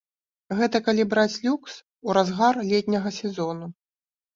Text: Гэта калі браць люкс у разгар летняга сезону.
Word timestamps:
Гэта 0.61 0.81
калі 0.87 1.05
браць 1.11 1.39
люкс 1.45 1.73
у 2.09 2.19
разгар 2.21 2.55
летняга 2.75 3.09
сезону. 3.23 3.75